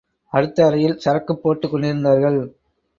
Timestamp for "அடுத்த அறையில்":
0.33-0.97